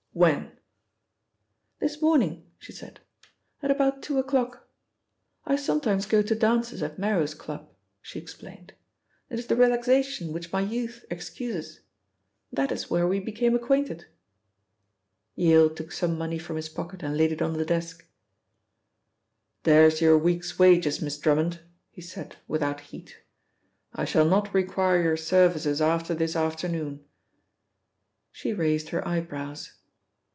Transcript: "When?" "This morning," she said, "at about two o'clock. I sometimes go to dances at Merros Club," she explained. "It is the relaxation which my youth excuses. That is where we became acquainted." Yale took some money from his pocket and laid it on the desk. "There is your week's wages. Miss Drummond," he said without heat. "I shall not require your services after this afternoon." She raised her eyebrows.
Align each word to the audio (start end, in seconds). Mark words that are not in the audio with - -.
"When?" 0.13 0.51
"This 1.79 2.01
morning," 2.01 2.45
she 2.59 2.73
said, 2.73 2.99
"at 3.63 3.71
about 3.71 4.03
two 4.03 4.17
o'clock. 4.19 4.67
I 5.45 5.55
sometimes 5.55 6.05
go 6.05 6.21
to 6.21 6.35
dances 6.35 6.83
at 6.83 6.97
Merros 6.99 7.33
Club," 7.33 7.69
she 8.01 8.19
explained. 8.19 8.73
"It 9.29 9.39
is 9.39 9.47
the 9.47 9.55
relaxation 9.55 10.33
which 10.33 10.51
my 10.51 10.59
youth 10.59 11.05
excuses. 11.09 11.79
That 12.51 12.73
is 12.73 12.89
where 12.89 13.07
we 13.07 13.21
became 13.21 13.55
acquainted." 13.55 14.05
Yale 15.35 15.69
took 15.69 15.93
some 15.93 16.17
money 16.17 16.37
from 16.37 16.57
his 16.57 16.67
pocket 16.67 17.01
and 17.03 17.15
laid 17.15 17.31
it 17.31 17.41
on 17.41 17.53
the 17.53 17.63
desk. 17.63 18.05
"There 19.63 19.85
is 19.85 20.01
your 20.01 20.17
week's 20.17 20.59
wages. 20.59 21.01
Miss 21.01 21.17
Drummond," 21.17 21.61
he 21.89 22.01
said 22.01 22.35
without 22.49 22.81
heat. 22.81 23.19
"I 23.93 24.03
shall 24.03 24.25
not 24.25 24.53
require 24.53 25.01
your 25.01 25.15
services 25.17 25.79
after 25.79 26.13
this 26.13 26.35
afternoon." 26.35 27.05
She 28.29 28.51
raised 28.51 28.89
her 28.89 29.07
eyebrows. 29.07 29.75